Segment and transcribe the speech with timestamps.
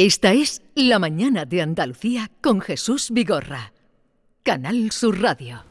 [0.00, 3.72] Esta es La Mañana de Andalucía con Jesús Vigorra.
[4.44, 5.64] Canal Sur Radio.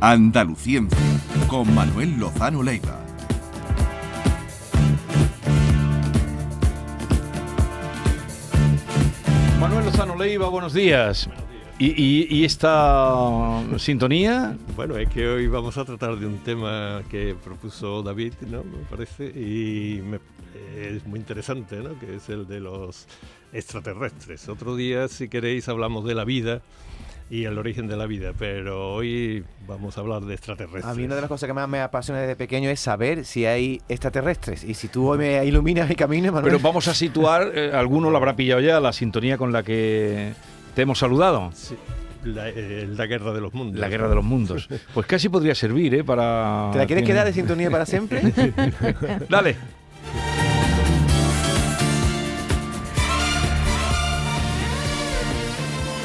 [0.00, 0.80] Andalucía
[1.48, 3.04] con Manuel Lozano Leiva.
[9.60, 11.28] Manuel Lozano Leiva, buenos días.
[11.80, 14.56] ¿Y, esta sintonía?
[14.76, 18.62] Bueno, es que hoy vamos a tratar de un tema que propuso David, ¿no?
[18.62, 20.00] Me parece, y
[20.76, 21.98] es muy interesante, ¿no?
[21.98, 23.08] Que es el de los
[23.52, 24.48] extraterrestres.
[24.48, 26.62] Otro día, si queréis, hablamos de la vida
[27.30, 30.84] y el origen de la vida, pero hoy vamos a hablar de extraterrestres.
[30.84, 33.44] A mí una de las cosas que más me apasiona desde pequeño es saber si
[33.44, 34.64] hay extraterrestres.
[34.64, 36.52] Y si tú hoy me iluminas mi camino, Manuel.
[36.52, 40.32] Pero vamos a situar, eh, alguno lo habrá pillado ya, la sintonía con la que
[40.74, 41.50] te hemos saludado.
[41.52, 41.76] Sí.
[42.24, 43.78] La, eh, la, guerra de los mundos.
[43.78, 44.68] La guerra de los mundos.
[44.94, 46.04] Pues casi podría servir, ¿eh?
[46.04, 46.70] Para...
[46.72, 48.22] ¿Te la quieres quedar de sintonía para siempre?
[49.28, 49.77] Dale.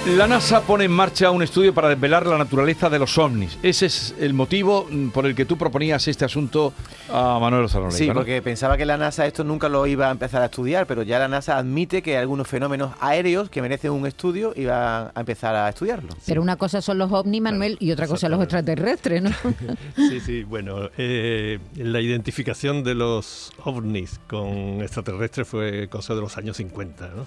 [0.05, 3.57] La NASA pone en marcha un estudio para desvelar la naturaleza de los ovnis.
[3.63, 6.73] Ese es el motivo mm, por el que tú proponías este asunto
[7.09, 7.89] a Manuel Ozarón.
[7.93, 11.03] Sí, porque pensaba que la NASA esto nunca lo iba a empezar a estudiar, pero
[11.03, 15.13] ya la NASA admite que hay algunos fenómenos aéreos que merecen un estudio y va
[15.15, 16.09] a empezar a estudiarlo.
[16.25, 19.29] Pero una cosa son los ovnis, Manuel, y otra cosa los extraterrestres, ¿no?
[19.95, 26.37] sí, sí, bueno, eh, la identificación de los ovnis con extraterrestres fue cosa de los
[26.37, 27.25] años 50, ¿no?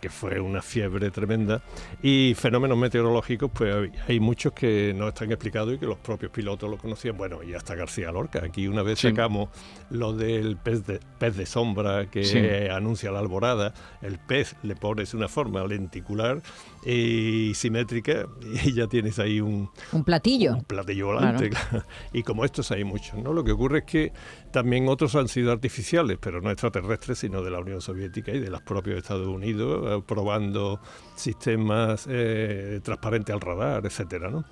[0.00, 1.60] Que fue una fiebre tremenda.
[2.02, 6.70] Y fenómenos meteorológicos, pues hay muchos que no están explicados y que los propios pilotos
[6.70, 7.16] lo conocían.
[7.16, 8.42] Bueno, y hasta García Lorca.
[8.44, 9.50] Aquí una vez sacamos
[9.90, 13.74] lo del pez de, pez de sombra que anuncia la alborada.
[14.02, 16.42] El pez le pones una forma lenticular
[16.84, 18.26] y simétrica
[18.64, 20.54] y ya tienes ahí un, un platillo.
[20.54, 21.50] Un platillo volante.
[22.12, 23.32] Y como estos hay muchos, ¿no?
[23.32, 24.12] Lo que ocurre es que
[24.50, 28.50] también otros han sido artificiales, pero no extraterrestres, sino de la Unión Soviética y de
[28.50, 30.80] los propios Estados Unidos, eh, probando
[31.14, 34.44] sistemas eh, transparentes al radar, etcétera, ¿no?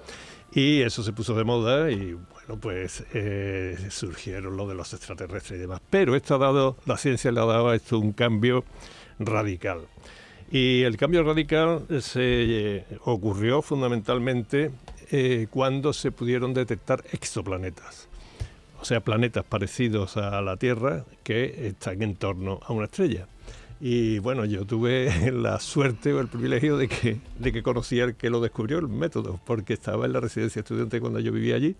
[0.53, 5.59] Y eso se puso de moda y bueno, pues eh, surgieron lo de los extraterrestres
[5.59, 5.81] y demás.
[5.91, 8.65] Pero esto ha dado, la ciencia le ha dado a esto un cambio
[9.19, 9.81] radical.
[10.51, 14.71] Y el cambio radical se ocurrió fundamentalmente
[15.51, 18.09] cuando se pudieron detectar exoplanetas
[18.81, 23.27] o sea, planetas parecidos a la Tierra que están en torno a una estrella.
[23.81, 28.15] Y bueno, yo tuve la suerte o el privilegio de que, de que conocía el
[28.15, 31.77] que lo descubrió, el método, porque estaba en la residencia estudiante cuando yo vivía allí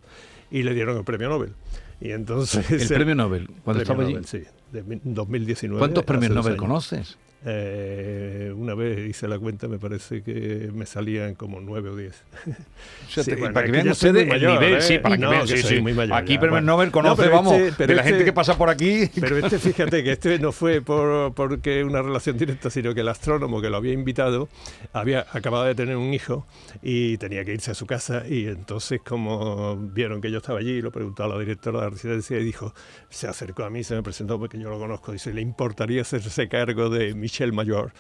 [0.51, 1.53] y le dieron el premio Nobel.
[2.01, 2.71] Y entonces...
[2.71, 3.49] ¿El, premio Nobel?
[3.65, 4.17] ¿Cuándo estaba allí?
[4.25, 4.43] sí,
[4.73, 5.79] de 2019.
[5.79, 7.17] ¿Cuántos premios Nobel conoces?
[7.45, 12.21] Eh, una vez hice la cuenta, me parece que me salían como nueve o diez.
[13.53, 15.81] para que vean ustedes el nivel, sí, para que vean, sí, sí.
[15.81, 18.71] Muy mayor, Aquí Premio Nobel conoce, vamos, este, de la gente este que pasa por
[18.71, 19.09] aquí.
[19.21, 23.09] Pero este, fíjate que este no fue por porque una relación directa, sino que el
[23.09, 24.49] astrónomo que lo había invitado
[24.93, 26.45] había acabado de tener un hijo
[26.83, 30.83] y tenía que irse a su casa y entonces como vieron que yo estaba allí,
[30.83, 32.75] lo preguntó a la directora de la residencia y dijo,
[33.11, 36.49] se acercó a mí, se me presentó porque yo lo conozco, dice, ¿le importaría hacerse
[36.49, 37.93] cargo de mi Michel Mayor,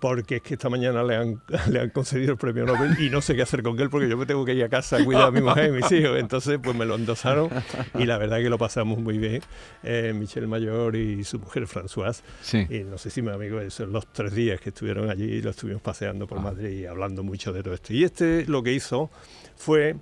[0.00, 1.40] porque es que esta mañana le han,
[1.70, 4.16] le han concedido el premio Nobel y no sé qué hacer con él porque yo
[4.16, 6.18] me tengo que ir a casa a cuidar a mi mujer y mis hijos.
[6.18, 7.50] Entonces, pues me lo endosaron
[7.96, 9.42] y la verdad que lo pasamos muy bien.
[9.84, 12.22] Eh, Michel Mayor y su mujer Françoise.
[12.68, 15.82] Y no sé si mi amigo, esos los tres días que estuvieron allí, lo estuvimos
[15.82, 16.42] paseando por ah.
[16.42, 17.94] Madrid y hablando mucho de todo esto.
[17.94, 19.08] Y este lo que hizo
[19.56, 19.94] fue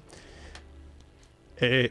[1.58, 1.90] eh,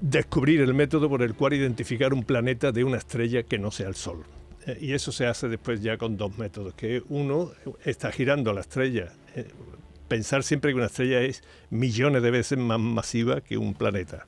[0.00, 3.88] descubrir el método por el cual identificar un planeta de una estrella que no sea
[3.88, 4.24] el Sol.
[4.66, 7.52] Eh, y eso se hace después ya con dos métodos, que uno
[7.84, 9.12] está girando la estrella.
[9.34, 9.46] Eh,
[10.08, 14.26] pensar siempre que una estrella es millones de veces más masiva que un planeta.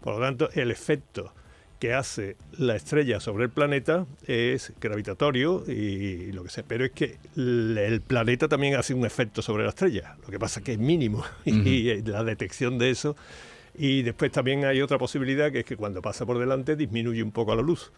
[0.00, 1.32] Por lo tanto, el efecto
[1.78, 6.92] que hace la estrella sobre el planeta es gravitatorio y lo que sea, pero es
[6.92, 10.72] que el planeta también hace un efecto sobre la estrella, lo que pasa es que
[10.72, 13.16] es mínimo y la detección de eso
[13.76, 17.32] y después también hay otra posibilidad que es que cuando pasa por delante disminuye un
[17.32, 17.92] poco la luz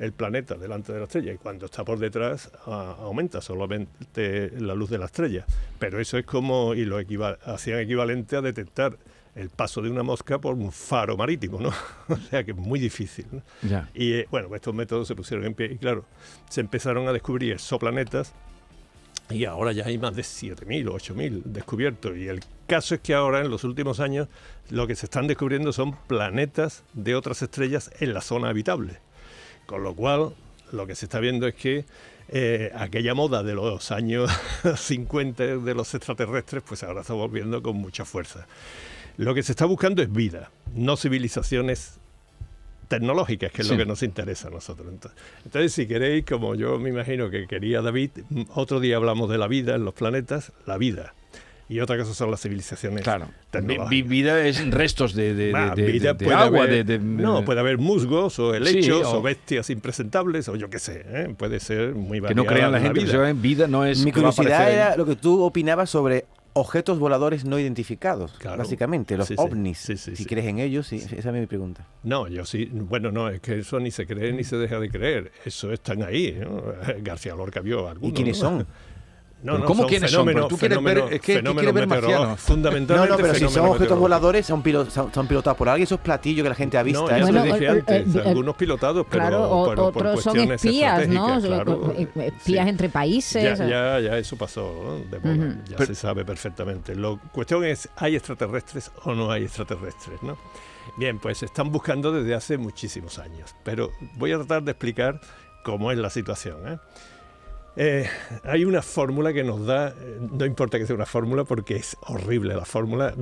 [0.00, 4.90] el planeta delante de la estrella y cuando está por detrás aumenta solamente la luz
[4.90, 5.44] de la estrella.
[5.78, 6.98] Pero eso es como, y lo
[7.44, 8.96] hacían equivalente a detectar
[9.34, 11.68] el paso de una mosca por un faro marítimo, ¿no?
[12.08, 13.26] o sea que es muy difícil.
[13.94, 16.04] Y eh, bueno, estos métodos se pusieron en pie y claro,
[16.48, 18.34] se empezaron a descubrir exoplanetas
[19.28, 22.16] y ahora ya hay más de 7.000 o 8.000 descubiertos.
[22.16, 24.28] Y el caso es que ahora, en los últimos años,
[24.70, 28.98] lo que se están descubriendo son planetas de otras estrellas en la zona habitable.
[29.70, 30.34] Con lo cual,
[30.72, 31.84] lo que se está viendo es que
[32.28, 34.28] eh, aquella moda de los años
[34.76, 38.48] 50 de los extraterrestres, pues ahora está volviendo con mucha fuerza.
[39.16, 42.00] Lo que se está buscando es vida, no civilizaciones
[42.88, 43.74] tecnológicas, que es Sí.
[43.74, 44.88] lo que nos interesa a nosotros.
[44.88, 49.30] Entonces, entonces, si queréis, como yo me imagino que quería David, mm, otro día hablamos
[49.30, 51.14] de la vida en los planetas, la vida.
[51.70, 53.28] Y otra cosa son las civilizaciones Claro.
[53.88, 57.44] Vida es restos de, de- Va, de- de- vida de agua, haber- de, de- no,
[57.44, 61.34] puede haber musgos o helechos Sí, o- o, bestias impresentables o yo qué sé, ¿eh?
[61.38, 63.12] puede ser muy que variada no crean la la gente que vida.
[63.12, 66.24] se llama vida no es Mi que curiosidad era lo que tú opinabas sobre
[66.54, 68.58] objetos voladores no identificados, Claro.
[68.58, 69.78] básicamente, los Sí, ovnis.
[69.78, 70.26] Sí, sí, si sí.
[70.26, 71.86] crees en ellos, sí, esa es mi pregunta.
[72.02, 74.90] No, yo sí, bueno, no, es que eso ni se cree ni se deja de
[74.90, 76.64] creer, eso están ahí, ¿no?
[77.04, 78.10] García Lorca vio algunos.
[78.10, 78.48] ¿Y quiénes ¿no?
[78.50, 78.66] son?
[79.42, 80.26] No, ¿Pero no, cómo son quiénes son?
[80.26, 82.28] fenómenos, tú quieres ver- es que- fenómenos quieres ver marcianos.
[82.28, 83.98] No, Fundamentalmente no, pero si son objetos meteorológicos.
[83.98, 87.02] voladores, son, pilo- son, son pilotados por alguien, esos platillos que la gente ha visto.
[87.02, 87.22] No, ya ¿eh?
[87.22, 90.38] Bueno, lo dije el- antes, el- algunos pilotados, pero, Claro, o- pero por otros son
[90.52, 91.40] espías, ¿no?
[91.40, 91.94] claro.
[91.96, 92.68] Eh, eh, Espías Sí.
[92.70, 93.58] entre países.
[93.58, 94.96] Ya, ya, ya eso pasó, ¿no?
[94.98, 95.58] De moda, Ujú.
[95.70, 96.94] ya Pero- se sabe perfectamente.
[96.94, 100.22] La cuestión es, ¿hay extraterrestres o no hay extraterrestres?
[100.22, 100.36] ¿no?
[100.98, 105.18] Bien, pues se están buscando desde hace muchísimos años, pero voy a tratar de explicar
[105.64, 106.56] cómo es la situación.
[106.68, 106.78] ¿eh?
[107.76, 108.06] Eh,
[108.44, 111.96] hay una fórmula que nos da, eh, no importa que sea una fórmula porque es
[112.02, 113.14] horrible la fórmula,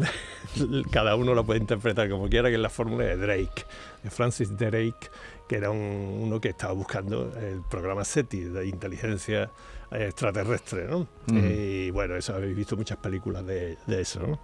[0.91, 3.65] cada uno la puede interpretar como quiera, que es la fórmula de Drake,
[4.03, 5.11] de Francis Drake,
[5.49, 9.51] que era un- uno que estaba buscando el programa SETI de inteligencia
[9.93, 11.01] eh, extraterrestre, ¿no?
[11.27, 11.39] Mm.
[11.45, 14.41] Eh, y bueno, eso habéis visto muchas películas de, de eso, ¿no?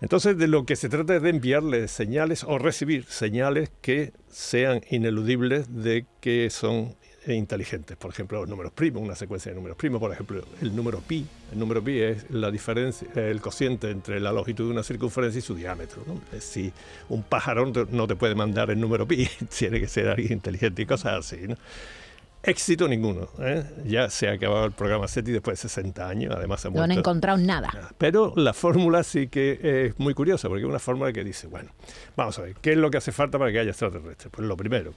[0.00, 4.80] Entonces, de lo que se trata es de enviarle señales o recibir señales que sean
[4.90, 6.94] ineludibles de que son
[7.34, 7.96] inteligentes.
[7.96, 11.26] Por ejemplo, los números primos, una secuencia de números primos, por ejemplo, el número pi.
[11.52, 15.42] El número pi es la diferencia, el cociente entre la longitud de una circunferencia y
[15.42, 16.02] su diámetro.
[16.40, 16.72] Si
[17.08, 19.28] un pájaro no te- puede mandar el número pi,
[19.58, 21.48] tiene que ser alguien inteligente y cosas así.
[21.48, 21.56] ¿no?
[22.42, 23.28] Éxito ninguno.
[23.40, 23.64] ¿eh?
[23.84, 26.82] Ya se ha acabado el programa SETI después de 60 años, además se ha No
[26.82, 27.36] han encontrado.
[27.38, 27.70] Nada.
[27.98, 29.58] Pero la fórmula sí que
[29.88, 31.70] es muy curiosa, porque es una fórmula que dice, bueno,
[32.16, 34.30] vamos a ver, ¿qué es lo que hace falta para que haya extraterrestres?
[34.30, 34.94] Pues lo primero,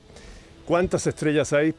[0.66, 1.74] ¿cuántas estrellas hay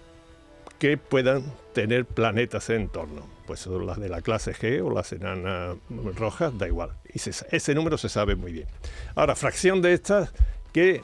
[0.82, 1.44] que puedan
[1.74, 3.24] tener planetas en torno?
[3.46, 5.76] Pues son las de la clase G o las enanas
[6.16, 6.90] rojas, da igual.
[7.14, 8.66] Y se- ese número se sabe muy bien.
[9.14, 10.32] Ahora, fracción de estas
[10.72, 11.02] que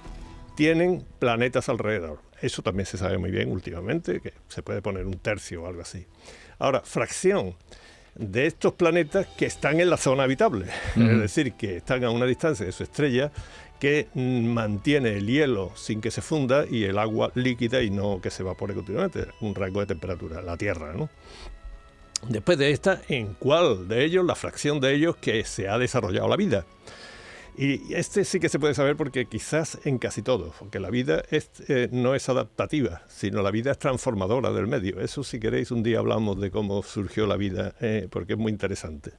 [0.56, 2.18] tienen planetas alrededor.
[2.42, 5.82] Eso también se sabe muy bien últimamente, que se puede poner un tercio o algo
[5.82, 6.08] así.
[6.58, 7.54] Ahora, fracción
[8.16, 10.66] de estos planetas que están en la zona habitable,
[10.96, 13.30] es decir, que están a una distancia de su estrella
[13.80, 18.30] que mantiene el hielo sin que se funda y el agua líquida y no que
[18.30, 21.08] se evapore continuamente, un rango de temperatura, la Tierra, ¿no?
[22.26, 26.28] Después de esta, ¿en cuál de ellos, la fracción de ellos que se ha desarrollado
[26.28, 26.66] la vida?
[27.56, 31.24] Y este sí que se puede saber porque quizás en casi todos, porque la vida
[31.30, 35.00] es, eh, no es adaptativa, sino la vida es transformadora del medio.
[35.00, 38.52] Eso si queréis un día hablamos de cómo surgió la vida, eh, porque es muy
[38.52, 39.12] interesante.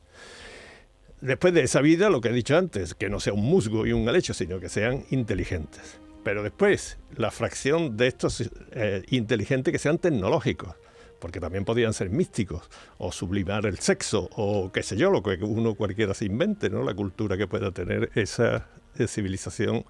[1.21, 3.91] Después de esa vida, lo que he dicho antes, que no sea un musgo y
[3.91, 5.99] un helecho, sino que sean inteligentes.
[6.23, 10.75] Pero después, la fracción de estos eh, inteligentes que sean tecnológicos,
[11.19, 15.37] porque también podían ser místicos, o sublimar el sexo, o qué sé yo, lo que
[15.41, 16.83] uno cualquiera se invente, ¿no?
[16.83, 19.85] La cultura que pueda tener esa eh, civilización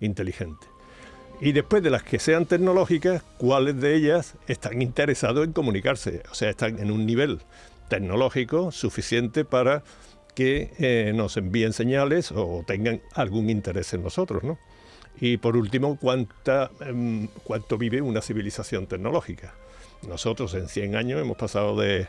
[0.00, 0.66] inteligente.
[1.40, 6.22] Y después de las que sean tecnológicas, ¿cuáles de ellas están interesados en comunicarse?
[6.30, 7.40] O sea, están en un nivel
[7.88, 9.82] tecnológico suficiente para
[10.34, 14.58] que eh, nos envíen señales o tengan algún interés en nosotros, ¿no?
[15.20, 19.54] Y por último, ¿cuánta, em, ¿cuánto vive una civilización tecnológica?
[20.08, 22.08] Nosotros en 100 años hemos pasado de,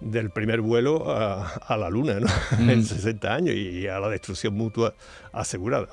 [0.00, 2.28] del primer vuelo a, a la Luna, ¿no?
[2.72, 4.94] en 60 años y a la destrucción mutua
[5.32, 5.88] asegurada.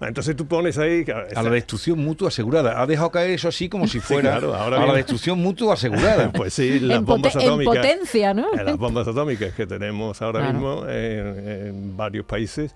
[0.00, 1.04] Entonces tú pones ahí...
[1.36, 2.80] A la destrucción mutua asegurada.
[2.80, 6.30] Ha dejado caer eso así como si fuera claro, ahora a la destrucción mutua asegurada.
[6.40, 7.76] Pues sí, las En, bombas poten- en atómicas.
[7.76, 8.46] potencia, ¿no?
[8.54, 10.54] Eh, Las bombas atómicas que tenemos ahora Claro.
[10.54, 12.74] mismo en, en varios países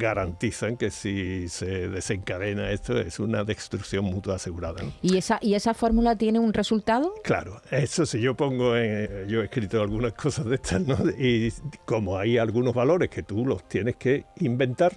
[0.00, 4.82] garantizan que si se desencadena esto es una destrucción mutua asegurada.
[4.82, 4.92] ¿no?
[5.00, 7.14] ¿Y esa, ¿Y esa fórmula tiene un resultado?
[7.22, 10.96] Claro, eso si yo pongo, en- yo he escrito algunas cosas de estas, ¿no?
[11.18, 11.52] Y
[11.84, 14.92] como hay algunos valores que tú los tienes que inventar,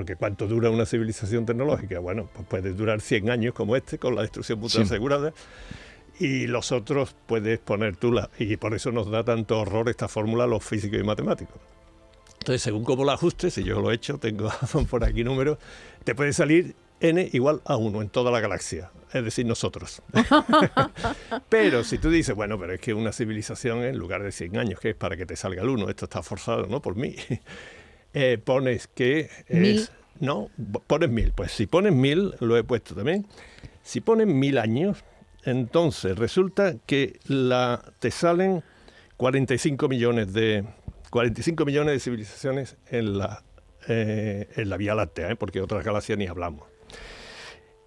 [0.00, 1.98] porque ¿cuánto dura una civilización tecnológica?
[1.98, 4.86] Bueno, pues puede durar 100 años como este, con la destrucción mutua Sí.
[4.86, 5.34] asegurada,
[6.18, 10.08] y los otros puedes poner tú, la, y por eso nos da tanto horror esta
[10.08, 11.56] fórmula a los físicos y matemáticos.
[12.38, 14.50] Entonces, según cómo la ajustes, si yo lo he hecho, tengo
[14.90, 15.58] por aquí números,
[16.02, 20.00] te puede salir n igual a 1 en toda la galaxia, es decir, nosotros.
[21.50, 24.80] pero si tú dices, bueno, pero es que una civilización en lugar de 100 años,
[24.80, 26.80] que es para que te salga el 1, esto está forzado, ¿no?
[26.80, 27.16] Por mí.
[28.14, 29.78] Eh, pones que Mil.
[29.78, 29.92] es...
[30.18, 30.50] No,
[30.86, 31.32] pones 1000.
[31.32, 33.26] Pues si pones 1000, lo he puesto también.
[33.82, 35.04] Si pones 1000 años,
[35.44, 38.62] Entonces, resulta que la, te salen
[39.16, 40.66] 45 millones de
[41.10, 43.42] 45 millones de civilizaciones en la,
[43.88, 45.36] eh, en la Vía Láctea, ¿eh?
[45.36, 46.68] porque otras galaxias ni hablamos.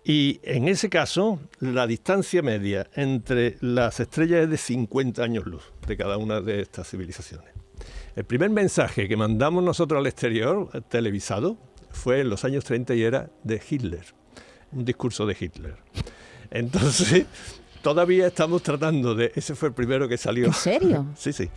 [0.03, 5.71] Y en ese caso, la distancia media entre las estrellas es de 50 años luz
[5.87, 7.52] de cada una de estas civilizaciones.
[8.15, 11.57] El primer mensaje que mandamos nosotros al exterior, televisado,
[11.91, 14.05] fue en los años 30 y era de Hitler,
[14.71, 15.75] un discurso de Hitler.
[16.51, 17.25] Entonces,
[17.81, 19.31] todavía estamos tratando de...
[19.35, 20.45] Ese fue el primero que salió.
[20.45, 21.07] ¿En serio?
[21.15, 21.49] sí, sí.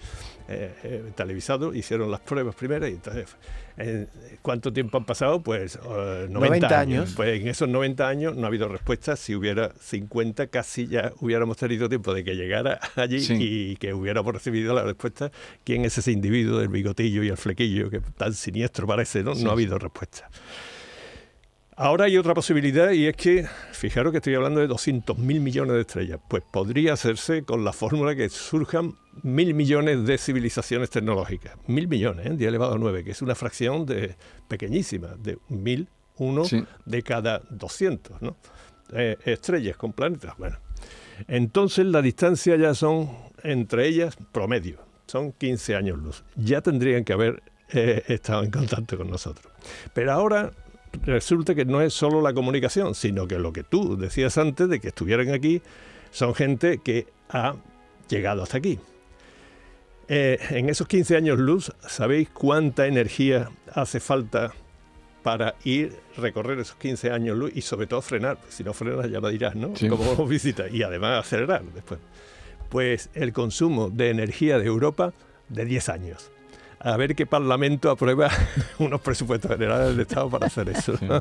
[0.48, 3.36] Eh, eh, televisado, hicieron las pruebas primeras y entonces,
[3.78, 4.06] eh,
[4.42, 5.42] ¿cuánto tiempo han pasado?
[5.42, 6.78] Pues eh, 90, 90 años.
[7.00, 7.12] años.
[7.16, 9.16] Pues en esos 90 años no ha habido respuesta.
[9.16, 13.34] Si hubiera 50, casi ya hubiéramos tenido tiempo de que llegara allí Sí.
[13.38, 15.32] y que hubiéramos recibido la respuesta.
[15.64, 19.24] ¿Quién es ese individuo del bigotillo y el flequillo que tan siniestro parece?
[19.24, 20.30] No, no ha habido respuesta.
[21.78, 25.74] Ahora hay otra posibilidad y es que, fijaros que estoy hablando de 200 mil millones
[25.74, 31.54] de estrellas, pues podría hacerse con la fórmula que surjan mil millones de civilizaciones tecnológicas.
[31.66, 32.30] Mil millones, ¿eh?
[32.34, 34.16] 10 elevado a 9, que es una fracción de
[34.48, 36.64] pequeñísima, de mil, uno Sí.
[36.86, 38.38] de cada 200, ¿no?
[38.94, 40.34] Eh, estrellas con planetas.
[40.38, 40.56] Bueno,
[41.28, 43.10] entonces la distancia ya son,
[43.42, 46.24] entre ellas, promedio, son 15 años luz.
[46.36, 47.42] Ya tendrían que haber
[47.72, 49.52] eh, estado en contacto con nosotros.
[49.92, 50.52] Pero ahora
[51.04, 54.80] resulta que no es solo la comunicación, sino que lo que tú decías antes de
[54.80, 55.62] que estuvieran aquí
[56.10, 57.54] son gente que ha
[58.08, 58.78] llegado hasta aquí.
[60.08, 64.52] Eh, en esos 15 años luz, ¿sabéis cuánta energía hace falta
[65.22, 68.38] para ir, recorrer esos 15 años luz y sobre todo frenar?
[68.48, 69.74] Si no frenas ya lo dirás, ¿no?
[69.74, 69.88] Sí.
[69.88, 71.98] Como visita y además acelerar después.
[72.68, 75.12] Pues el consumo de energía de Europa
[75.48, 76.30] de 10 años.
[76.86, 78.30] A ver qué Parlamento aprueba
[78.78, 80.94] unos presupuestos generales de Estado para hacer eso.
[81.00, 81.20] ¿no?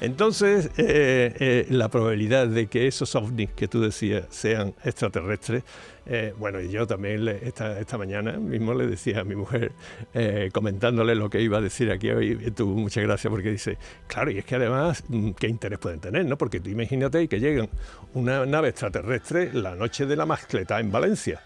[0.00, 5.62] Entonces, eh, eh, la probabilidad de que esos ovnis que tú decías sean extraterrestres,
[6.08, 9.72] eh, bueno, y yo también le- esta, esta mañana mismo le decía a mi mujer,
[10.14, 14.30] eh, comentándole lo que iba a decir aquí hoy, tuvo mucha gracia porque dice, claro,
[14.30, 16.24] y es que además, mm, ¿qué interés pueden tener?
[16.24, 17.68] no Porque tú imagínate que llegan
[18.14, 21.40] una nave extraterrestre la noche de la mascleta en Valencia.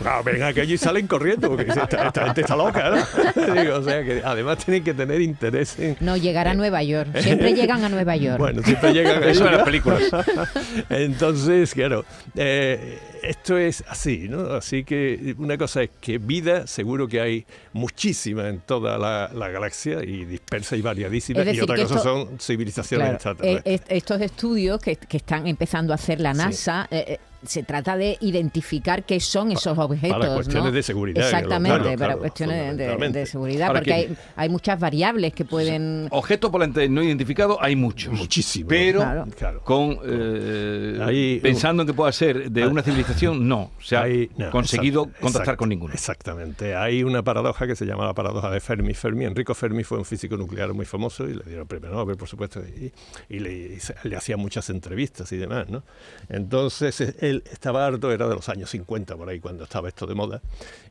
[0.00, 3.52] Claro, ven aquello y salen corriendo, porque esta, esta gente está loca, ¿no?
[3.54, 7.08] Digo, o sea, que además tienen que tener interés en, No, llegar a Nueva York.
[7.18, 8.38] Siempre llegan a Nueva York.
[8.38, 10.02] bueno, siempre llegan Eso en las películas.
[10.88, 12.04] Entonces, claro,
[12.36, 14.54] eh, esto es así, ¿no?
[14.54, 19.48] Así que una cosa es que vida, seguro que hay muchísima en toda la, la
[19.48, 21.42] galaxia y dispersa y variadísima.
[21.42, 23.66] Y otra cosa esto- son civilizaciones Claro, extraterrestres.
[23.66, 26.32] eh, est- estos estudios que, que están empezando a hacer la.
[26.32, 30.18] NASA, eh, eh, se trata de identificar qué son esos objetos.
[30.18, 30.72] para cuestiones ¿no?
[30.72, 32.76] de seguridad, Exactamente, claro, para claro, cuestiones
[33.12, 36.08] de- seguridad, porque que- hay, hay muchas variables que pueden...
[36.10, 38.12] Objetos volantes no identificados hay muchos.
[38.12, 38.68] Muchísimo.
[38.68, 39.00] Pero
[39.36, 39.60] Claro.
[39.62, 43.70] Con eh, Ahí- pensando en que pueda ser de una civilización, no.
[43.80, 45.94] Se ha Hay- no, conseguido exacto, contactar con ninguno.
[45.94, 46.74] Exactamente.
[46.74, 48.94] Hay una paradoja que se llama la paradoja de Fermi.
[48.94, 52.16] Fermi, Enrico Fermi fue un físico nuclear muy famoso y le dieron el premio Nobel,
[52.16, 52.92] por supuesto, y,
[53.28, 55.82] y le, y se- le hacía muchas entrevistas y demás, ¿no?
[56.28, 60.06] Entonces, eh, él estaba harto, era de los años 50 por ahí, cuando estaba esto
[60.06, 60.40] de moda,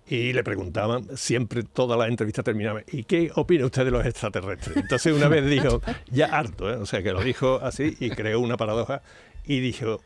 [0.07, 4.77] y le preguntaban, siempre toda la entrevista terminaba, ¿y qué opina usted de los extraterrestres?
[4.77, 6.75] Entonces, una vez dijo, ya harto, ¿eh?
[6.77, 9.01] o sea, que lo dijo así y creó una paradoja
[9.45, 10.01] y dijo,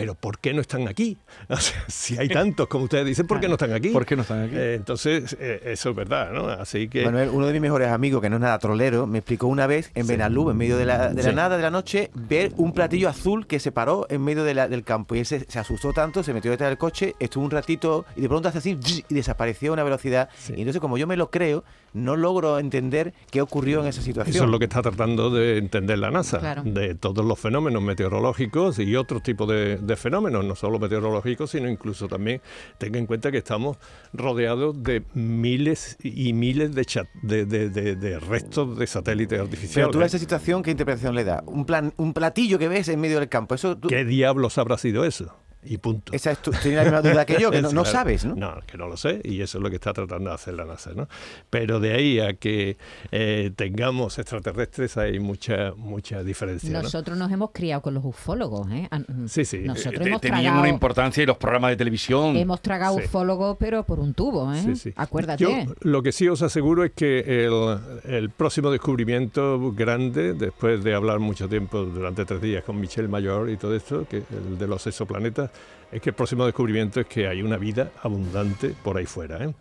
[0.00, 1.16] pero ¿por qué no están aquí?
[1.48, 3.88] O sea, si hay tantos como ustedes dicen, ¿por qué no están aquí?
[3.88, 4.54] ¿Por qué no están aquí?
[4.56, 6.48] Eh, entonces, eh, eso es verdad, ¿no?
[6.48, 7.04] Así que...
[7.04, 9.90] Manuel, uno de mis mejores amigos, que no es nada trolero, me explicó una vez
[9.94, 11.34] en Benalú, en medio de la, de la Sí.
[11.34, 14.68] nada de la noche, ver un platillo azul que se paró en medio de la-
[14.68, 15.14] del campo.
[15.14, 18.20] Y él se, se asustó tanto, se metió detrás del coche, estuvo un ratito y
[18.22, 18.78] de pronto hace así
[19.08, 20.28] y desapareció a una velocidad.
[20.38, 20.52] Sí.
[20.56, 21.64] Y entonces, como yo me lo creo,
[21.94, 24.34] no logro entender qué ocurrió en esa situación.
[24.36, 26.62] Eso es lo que está tratando de entender la NASA, Claro.
[26.64, 31.68] de todos los fenómenos meteorológicos y otros tipos de, de fenómenos, no solo meteorológicos, sino
[31.68, 32.40] incluso también
[32.78, 33.76] tenga en cuenta que estamos
[34.12, 39.42] rodeados de miles y miles de, chat- de, de- de- de restos de satélites Pero
[39.44, 39.90] artificiales.
[39.90, 41.42] tú a esa situación, ¿qué interpretación le da?
[41.46, 43.54] Un, plan, un platillo que ves en medio del campo.
[43.56, 45.34] Eso tú- ¿Qué diablos habrá sido eso?
[45.68, 46.12] Y punto.
[46.12, 48.34] esa es tu, tienes la misma duda que yo, que no, sabes, ¿no?
[48.34, 50.64] No, que no lo sé y eso es lo que está tratando de hacer la
[50.64, 51.08] NASA, ¿no?
[51.50, 52.76] Pero de ahí a que
[53.12, 56.82] eh, tengamos extraterrestres hay mucha mucha diferencia, ¿no?
[56.82, 58.88] Nosotros nos hemos criado con los ufólogos, ¿eh?
[58.90, 59.58] Ah, Sí, sí.
[59.58, 62.36] Nosotros Te- hemos tenían tragado, una importancia y los programas de televisión.
[62.36, 63.04] hemos tragado Sí.
[63.04, 64.62] ufólogos, pero por un tubo, ¿eh?
[64.62, 64.92] Sí, sí.
[64.96, 65.44] Acuérdate.
[65.44, 65.50] Yo
[65.82, 71.18] lo que sí os aseguro es que el, el próximo descubrimiento grande, después de hablar
[71.18, 74.86] mucho tiempo durante tres días con Michel Mayor y todo esto, que el de los
[74.86, 75.50] exoplanetas,
[75.92, 79.44] es que el próximo descubrimiento es que hay una vida abundante por ahí fuera.
[79.44, 79.54] ¿eh?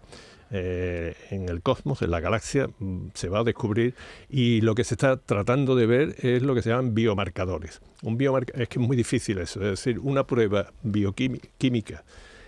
[0.49, 3.95] eh, en el cosmos, en la galaxia, mm, se va a descubrir
[4.29, 7.81] y lo que se está tratando de ver es lo que se llaman biomarcadores.
[8.01, 12.05] Un biomarca es que es muy difícil eso, es decir, una prueba bioquímica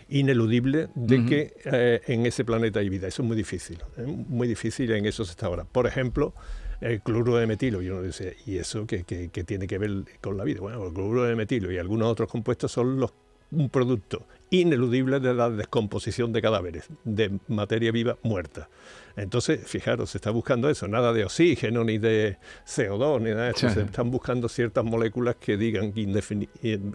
[0.07, 3.07] ineludible de que eh, en ese planeta hay vida.
[3.07, 5.65] Eso es muy difícil, es muy difícil en eso se está ahora.
[5.65, 6.33] Por ejemplo,
[6.81, 10.05] el cloruro de metilo, y uno dice, ¿y eso qué, qué- qué tiene que ver
[10.21, 10.62] con la vida?
[10.62, 13.12] Bueno, el cloruro de metilo y algunos otros compuestos son los
[13.51, 18.69] un producto ineludible de la descomposición de cadáveres, de materia viva muerta.
[19.15, 23.51] Entonces, fijaros, se está buscando eso, nada de oxígeno, ni de CO2, ni nada de
[23.51, 23.69] eso.
[23.69, 25.93] Se están buscando ciertas moléculas que digan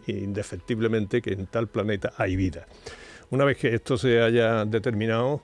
[0.07, 2.67] indefectiblemente que en tal planeta hay vida.
[3.31, 5.43] Una vez que esto se haya determinado,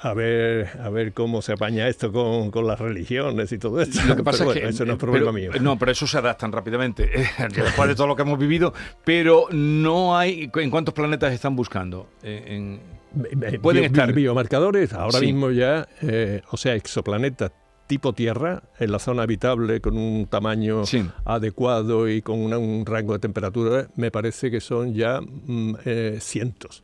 [0.00, 4.00] a ver, a ver cómo se apaña esto con, con las religiones y todo esto.
[4.06, 5.50] Lo que pasa Pero es bueno, que eso no es pero- problema mío.
[5.60, 8.72] No, pero eso se adaptan rápidamente eh, después de todo lo que hemos vivido.
[9.04, 10.50] Pero no hay.
[10.54, 12.08] ¿En cuántos planetas están buscando?
[12.22, 12.96] Eh, en-
[13.42, 15.26] Eh, pueden bio- estar- biomarcadores, ahora Sí.
[15.26, 17.50] mismo ya, eh, o sea, exoplanetas
[17.86, 21.06] tipo Tierra, en la zona habitable, con un tamaño Sí.
[21.24, 26.18] adecuado y con una- un rango de temperatura, me parece que son ya mm, eh,
[26.20, 26.82] cientos.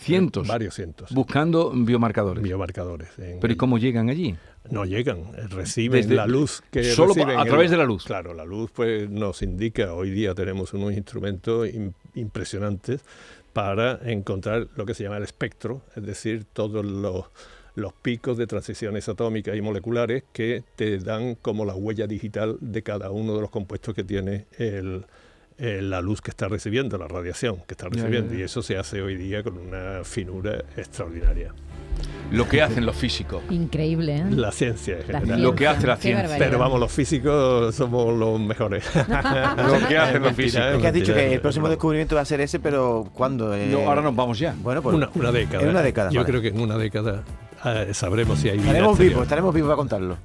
[0.00, 0.48] Cientos.
[0.48, 1.12] Varios cientos.
[1.12, 2.42] Buscando biomarcadores.
[2.42, 3.08] biomarcadores.
[3.40, 4.34] pero ¿y cómo llegan allí?
[4.70, 7.84] No llegan, eh, reciben Desde- la luz que solo reciben a el- través de la
[7.84, 8.04] luz.
[8.04, 13.00] Claro, la luz pues nos indica, hoy día tenemos unos instrumentos im- impresionantes
[13.52, 17.26] para encontrar lo que se llama el espectro, es decir, todos los,
[17.74, 22.82] los picos de transiciones atómicas y moleculares que te dan como la huella digital de
[22.82, 25.04] cada uno de los compuestos que tiene el,
[25.60, 28.32] eh, la luz que está recibiendo, la radiación que está Ya, ya, recibiendo.
[28.34, 28.40] ya.
[28.40, 31.52] Y eso se hace hoy día con una finura extraordinaria.
[32.32, 33.42] Lo que hacen los físicos.
[33.50, 34.24] Increíble, ¿eh?
[34.30, 35.42] La ciencia en general.
[35.42, 36.36] Lo que hace la ciencia.
[36.38, 38.84] Pero vamos, los físicos somos los mejores.
[38.94, 40.66] Lo que hacen los físicos.
[40.74, 43.52] Es que has dicho que el próximo descubrimiento va a ser ese, pero ¿cuándo?
[43.54, 44.54] Eh, No, ahora nos vamos ya.
[44.62, 45.64] Bueno, pues Una, una década.
[45.64, 46.30] En una década, Yo vale.
[46.30, 47.24] creo que en una década
[47.66, 48.68] eh, sabremos si hay vida.
[48.68, 50.16] estaremos vivos, estaremos vivos para contarlo.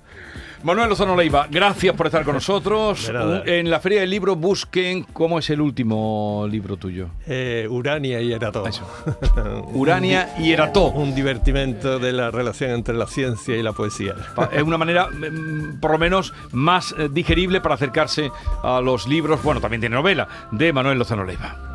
[0.64, 3.12] Manuel Lozano Leiva, gracias por estar con nosotros.
[3.46, 7.10] En la Feria del Libro busquen cómo es el último libro tuyo.
[7.28, 8.68] Eh, Urania y Erató.
[8.68, 8.88] Eso.
[9.74, 10.88] Urania y Erató.
[10.88, 14.16] Un divertimento de la relación entre la ciencia y la poesía.
[14.52, 18.32] Es una manera, mm, por lo menos, más eh, digerible para acercarse
[18.64, 21.75] a los libros, bueno, también tiene novela, de Manuel Lozano Leiva.